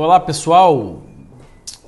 Olá 0.00 0.20
pessoal, 0.20 1.02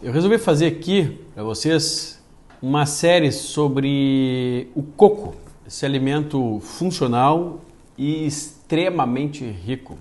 eu 0.03 0.13
resolvi 0.13 0.37
fazer 0.37 0.67
aqui 0.67 1.17
para 1.33 1.45
vocês 1.45 2.21
uma 2.61 2.85
série 2.85 3.31
sobre 3.31 4.69
o 4.75 4.83
coco, 4.83 5.37
esse 5.65 5.87
alimento 5.87 6.59
funcional 6.59 7.61
e 7.97 8.27
extremamente 8.27 9.45
rico. 9.45 9.97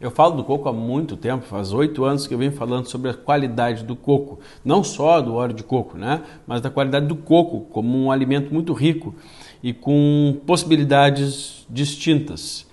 Eu 0.00 0.10
falo 0.10 0.36
do 0.36 0.42
coco 0.42 0.70
há 0.70 0.72
muito 0.72 1.18
tempo, 1.18 1.44
faz 1.44 1.70
oito 1.74 2.02
anos 2.02 2.26
que 2.26 2.32
eu 2.32 2.38
venho 2.38 2.50
falando 2.50 2.86
sobre 2.86 3.10
a 3.10 3.14
qualidade 3.14 3.84
do 3.84 3.94
coco, 3.94 4.40
não 4.64 4.82
só 4.82 5.20
do 5.20 5.34
óleo 5.34 5.52
de 5.52 5.62
coco, 5.62 5.98
né? 5.98 6.22
mas 6.46 6.62
da 6.62 6.70
qualidade 6.70 7.04
do 7.04 7.16
coco 7.16 7.66
como 7.68 7.94
um 7.98 8.10
alimento 8.10 8.54
muito 8.54 8.72
rico 8.72 9.14
e 9.62 9.74
com 9.74 10.40
possibilidades 10.46 11.66
distintas. 11.68 12.66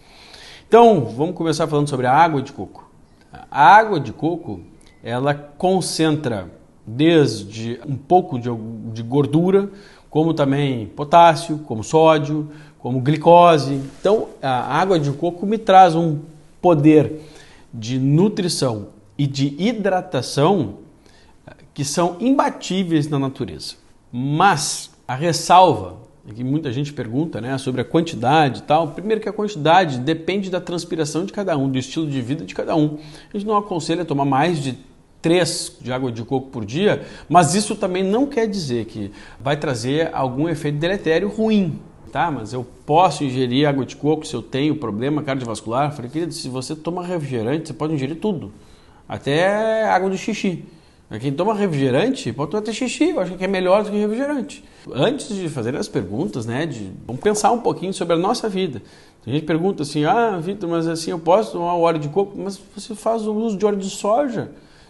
Então, 0.66 1.02
vamos 1.02 1.36
começar 1.36 1.68
falando 1.68 1.90
sobre 1.90 2.08
a 2.08 2.14
água 2.14 2.42
de 2.42 2.54
coco. 2.54 2.90
A 3.52 3.76
água 3.76 4.00
de 4.00 4.14
coco, 4.14 4.62
ela 5.04 5.34
concentra 5.34 6.50
desde 6.86 7.80
um 7.86 7.96
pouco 7.96 8.40
de, 8.40 8.50
de 8.94 9.04
gordura, 9.04 9.70
como 10.10 10.34
também 10.34 10.88
potássio, 10.88 11.60
como 11.60 11.84
sódio, 11.84 12.50
como 12.80 13.02
glicose. 13.02 13.82
Então, 14.00 14.30
a 14.42 14.80
água 14.80 15.00
de 15.00 15.12
coco 15.12 15.46
me 15.46 15.58
traz 15.58 15.96
um 15.96 16.20
poder 16.62 17.22
de 17.74 18.00
nutrição 18.00 18.88
e 19.18 19.28
de 19.28 19.56
hidratação 19.60 20.76
que 21.74 21.84
são 21.84 22.18
imbatíveis 22.20 23.08
na 23.08 23.20
natureza. 23.20 23.76
Mas 24.12 24.90
a 25.08 25.16
ressalva 25.16 26.08
que 26.34 26.44
muita 26.44 26.72
gente 26.72 26.92
pergunta 26.92 27.40
né, 27.40 27.58
sobre 27.58 27.82
a 27.82 27.86
quantidade 27.86 28.60
e 28.60 28.64
tal. 28.64 28.90
Primeiro 28.90 29.22
que 29.22 29.30
a 29.30 29.34
quantidade 29.34 30.00
depende 30.00 30.50
da 30.50 30.60
transpiração 30.60 31.26
de 31.26 31.32
cada 31.32 31.58
um, 31.58 31.70
do 31.70 31.78
estilo 31.78 32.08
de 32.08 32.22
vida 32.22 32.46
de 32.46 32.54
cada 32.54 32.76
um. 32.76 32.98
A 33.34 33.38
gente 33.38 33.48
não 33.48 33.58
aconselha 33.58 34.04
tomar 34.04 34.26
mais 34.26 34.62
de 34.62 34.78
3 35.22 35.78
de 35.82 35.92
água 35.92 36.12
de 36.12 36.24
coco 36.24 36.50
por 36.50 36.66
dia, 36.66 37.06
mas 37.28 37.56
isso 37.56 37.76
também 37.76 38.04
não 38.04 38.26
quer 38.26 38.48
dizer 38.48 38.86
que 38.86 39.12
vai 39.40 39.58
trazer 39.58 40.10
algum 40.14 40.48
efeito 40.48 40.78
deletério 40.78 41.30
ruim. 41.30 41.80
Tá, 42.12 42.32
mas 42.32 42.54
eu 42.54 42.66
posso 42.86 43.26
ingerir 43.26 43.68
água 43.68 43.86
de 43.86 43.96
coco 43.96 44.26
se 44.26 44.34
eu 44.34 44.42
tenho 44.42 44.76
problema 44.78 45.22
cardiovascular? 45.22 45.90
Eu 45.90 45.92
falei, 45.92 46.10
querido, 46.10 46.34
se 46.34 46.48
você 46.48 46.74
toma 46.74 47.06
refrigerante, 47.06 47.68
você 47.68 47.74
pode 47.74 47.94
ingerir 47.94 48.16
tudo, 48.16 48.52
até 49.08 49.86
água 49.90 50.10
do 50.10 50.18
xixi. 50.18 50.64
Quem 51.20 51.32
toma 51.32 51.54
refrigerante 51.54 52.32
pode 52.34 52.52
tomar 52.52 52.64
até 52.64 52.72
xixi, 52.72 53.10
eu 53.10 53.20
acho 53.20 53.36
que 53.36 53.44
é 53.44 53.48
melhor 53.48 53.84
do 53.84 53.92
que 53.92 53.98
refrigerante. 53.98 54.64
Antes 54.94 55.36
de 55.36 55.50
fazer 55.50 55.76
as 55.76 55.88
perguntas, 55.88 56.46
né, 56.46 56.66
de, 56.66 56.92
vamos 57.06 57.22
pensar 57.22 57.52
um 57.52 57.60
pouquinho 57.60 57.94
sobre 57.94 58.14
a 58.14 58.18
nossa 58.18 58.48
vida. 58.48 58.82
A 59.26 59.30
gente 59.30 59.46
pergunta 59.46 59.84
assim, 59.84 60.06
ah, 60.06 60.38
Vitor, 60.38 60.70
mas 60.70 60.88
assim, 60.88 61.12
eu 61.12 61.20
posso 61.20 61.52
tomar 61.52 61.76
óleo 61.76 62.00
de 62.00 62.08
coco? 62.08 62.38
Mas 62.38 62.60
você 62.76 62.96
faz 62.96 63.28
o 63.28 63.34
uso 63.34 63.58
de 63.58 63.66
óleo 63.66 63.78
de 63.78 63.90
soja 63.90 64.50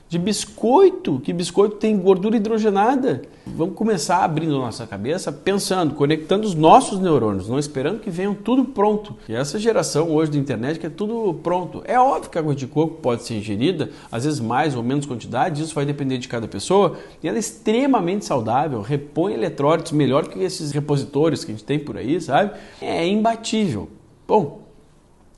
de 0.09 0.17
biscoito, 0.17 1.19
que 1.19 1.33
biscoito 1.33 1.75
tem 1.75 1.97
gordura 1.97 2.37
hidrogenada. 2.37 3.23
Vamos 3.45 3.75
começar 3.75 4.23
abrindo 4.23 4.57
nossa 4.57 4.87
cabeça, 4.87 5.31
pensando, 5.31 5.95
conectando 5.95 6.45
os 6.45 6.53
nossos 6.55 6.99
neurônios, 6.99 7.49
não 7.49 7.59
esperando 7.59 7.99
que 7.99 8.09
venham 8.09 8.33
tudo 8.33 8.63
pronto. 8.65 9.15
E 9.27 9.35
essa 9.35 9.59
geração 9.59 10.11
hoje 10.11 10.31
da 10.31 10.37
internet 10.37 10.79
que 10.79 10.85
é 10.85 10.89
tudo 10.89 11.33
pronto. 11.41 11.81
É 11.85 11.99
óbvio 11.99 12.29
que 12.29 12.37
a 12.37 12.41
água 12.41 12.55
de 12.55 12.67
coco 12.67 12.95
pode 13.01 13.23
ser 13.23 13.35
ingerida, 13.35 13.89
às 14.11 14.23
vezes 14.23 14.39
mais 14.39 14.75
ou 14.75 14.83
menos 14.83 15.05
quantidade, 15.05 15.63
isso 15.63 15.75
vai 15.75 15.85
depender 15.85 16.17
de 16.17 16.27
cada 16.27 16.47
pessoa, 16.47 16.97
e 17.21 17.27
ela 17.27 17.37
é 17.37 17.39
extremamente 17.39 18.25
saudável, 18.25 18.81
repõe 18.81 19.33
eletrólitos 19.33 19.91
melhor 19.91 20.27
que 20.27 20.39
esses 20.39 20.71
repositores 20.71 21.43
que 21.43 21.51
a 21.51 21.55
gente 21.55 21.65
tem 21.65 21.79
por 21.79 21.97
aí, 21.97 22.19
sabe? 22.21 22.51
É 22.81 23.05
imbatível. 23.07 23.89
Bom, 24.27 24.66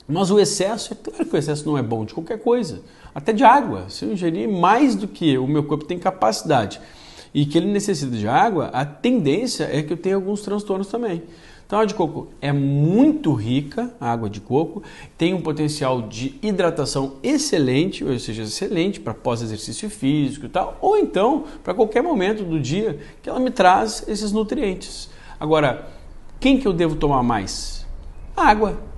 mas 0.10 0.32
o 0.32 0.40
excesso, 0.40 0.94
é 0.94 0.96
claro 0.96 1.26
que 1.26 1.36
o 1.36 1.38
excesso 1.38 1.68
não 1.68 1.78
é 1.78 1.84
bom 1.84 2.04
de 2.04 2.16
qualquer 2.16 2.40
coisa 2.40 2.82
até 3.14 3.32
de 3.32 3.44
água. 3.44 3.86
Se 3.90 4.06
eu 4.06 4.12
ingerir 4.12 4.50
mais 4.50 4.96
do 4.96 5.08
que 5.08 5.38
o 5.38 5.48
meu 5.48 5.64
corpo 5.64 5.86
tem 5.86 6.00
capacidade 6.00 6.82
e 7.34 7.46
que 7.46 7.58
ele 7.58 7.68
necessita 7.68 8.16
de 8.16 8.28
água, 8.28 8.72
a 8.74 8.84
tendência 8.84 9.70
é 9.72 9.84
que 9.84 9.94
eu 9.94 9.98
tenha 9.98 10.16
alguns 10.16 10.42
transtornos 10.42 10.88
também. 10.88 11.22
Então, 11.66 11.78
a 11.78 11.82
água 11.84 11.88
de 11.88 11.94
coco 11.94 12.28
é 12.42 12.52
muito 12.52 13.32
rica, 13.36 13.94
a 14.02 14.12
água 14.12 14.28
de 14.28 14.42
coco, 14.42 14.82
tem 15.16 15.36
um 15.36 15.42
potencial 15.42 16.02
de 16.02 16.34
hidratação 16.42 17.18
excelente, 17.22 18.04
ou 18.04 18.18
seja, 18.18 18.42
excelente 18.42 19.00
para 19.00 19.14
pós-exercício 19.14 19.88
físico 19.88 20.48
e 20.48 20.50
tal, 20.50 20.80
ou 20.82 20.98
então 20.98 21.44
para 21.64 21.76
qualquer 21.76 22.02
momento 22.02 22.44
do 22.44 22.60
dia 22.60 23.00
que 23.22 23.30
ela 23.30 23.40
me 23.40 23.52
traz 23.52 24.04
esses 24.08 24.32
nutrientes. 24.32 25.12
Agora, 25.40 25.88
quem 26.40 26.58
que 26.58 26.68
eu 26.68 26.74
devo 26.74 26.96
tomar 26.96 27.22
mais? 27.22 27.86
Água 28.36 28.89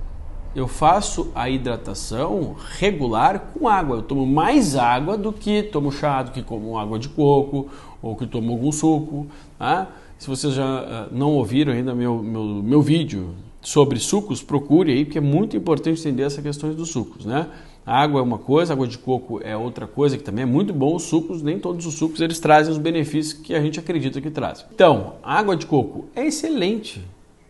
eu 0.56 0.68
faço 0.68 1.32
a 1.34 1.50
hidratação 1.50 2.56
regular 2.78 3.52
com 3.54 3.68
água. 3.68 3.98
Eu 3.98 4.02
tomo 4.02 4.26
mais 4.26 4.76
água 4.76 5.18
do 5.18 5.32
que 5.32 5.64
tomo 5.64 5.92
chá, 5.92 6.24
do 6.24 6.32
que 6.32 6.42
como 6.42 6.78
água 6.78 7.00
de 7.00 7.10
coco 7.10 7.70
ou 8.02 8.16
que 8.16 8.28
tomo 8.28 8.52
algum 8.52 8.72
suco. 8.72 9.28
Tá? 9.58 9.88
Se 10.18 10.28
vocês 10.28 10.54
já 10.54 10.66
ah, 10.66 11.08
não 11.12 11.34
ouviram 11.34 11.72
ainda 11.72 11.96
meu, 11.96 12.22
meu, 12.22 12.44
meu 12.44 12.82
vídeo 12.82 13.34
sobre 13.62 14.00
sucos, 14.00 14.42
procure 14.42 14.92
aí, 14.92 15.06
porque 15.06 15.20
é 15.20 15.22
muito 15.22 15.56
importante 15.56 16.00
entender 16.00 16.24
essa 16.24 16.42
questão 16.42 16.74
dos 16.74 16.90
sucos. 16.90 17.26
Né? 17.26 17.48
Água 17.86 18.20
é 18.20 18.24
uma 18.24 18.38
coisa, 18.38 18.74
água 18.74 18.88
de 18.88 18.98
coco 18.98 19.40
é 19.44 19.56
outra 19.56 19.88
coisa, 19.88 20.18
que 20.18 20.24
também 20.24 20.44
é 20.44 20.46
muito 20.46 20.74
bom. 20.74 20.96
Os 20.96 21.04
sucos, 21.04 21.42
nem 21.42 21.60
todos 21.60 21.86
os 21.86 21.94
sucos, 21.96 22.20
eles 22.20 22.40
trazem 22.40 22.72
os 22.72 22.78
benefícios 22.78 23.42
que 23.42 23.56
a 23.56 23.62
gente 23.62 23.80
acredita 23.80 24.20
que 24.20 24.30
trazem. 24.30 24.66
Então, 24.74 25.16
a 25.24 25.40
água 25.40 25.56
de 25.56 25.66
coco 25.66 26.06
é 26.14 26.26
excelente. 26.26 27.02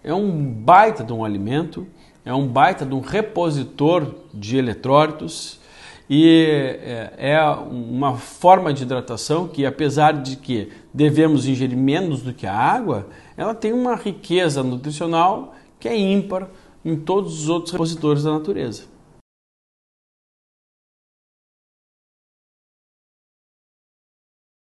É 0.03 0.13
um 0.13 0.31
baita 0.51 1.03
de 1.03 1.13
um 1.13 1.25
alimento 1.25 1.85
é 2.25 2.33
um 2.33 2.47
baita 2.47 2.85
de 2.85 2.93
um 2.93 2.99
repositor 2.99 4.07
de 4.33 4.57
eletrólitos 4.57 5.59
e 6.09 6.45
é, 6.83 7.13
é 7.31 7.41
uma 7.49 8.17
forma 8.17 8.73
de 8.73 8.83
hidratação 8.83 9.47
que, 9.47 9.65
apesar 9.65 10.13
de 10.13 10.35
que 10.35 10.69
devemos 10.93 11.47
ingerir 11.47 11.77
menos 11.77 12.21
do 12.21 12.33
que 12.33 12.45
a 12.45 12.53
água, 12.53 13.07
ela 13.37 13.55
tem 13.55 13.71
uma 13.71 13.95
riqueza 13.95 14.61
nutricional 14.61 15.55
que 15.79 15.87
é 15.87 15.97
ímpar 15.97 16.47
em 16.83 16.95
todos 16.95 17.41
os 17.41 17.49
outros 17.49 17.71
repositores 17.71 18.23
da 18.23 18.31
natureza. 18.33 18.83